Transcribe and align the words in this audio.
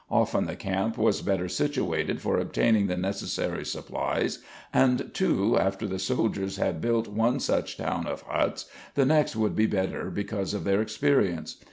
Often 0.09 0.47
the 0.47 0.55
camp 0.55 0.97
was 0.97 1.21
better 1.21 1.47
situated 1.47 2.21
for 2.23 2.39
obtaining 2.39 2.87
the 2.87 2.97
necessary 2.97 3.63
supplies 3.63 4.39
and, 4.73 5.13
too, 5.13 5.59
after 5.59 5.85
the 5.87 5.99
soldiers 5.99 6.57
had 6.57 6.81
built 6.81 7.07
one 7.07 7.39
such 7.39 7.77
town 7.77 8.07
of 8.07 8.23
huts 8.23 8.65
the 8.95 9.05
next 9.05 9.35
would 9.35 9.55
be 9.55 9.67
better 9.67 10.09
because 10.09 10.55
of 10.55 10.63
their 10.63 10.81
experience. 10.81 11.57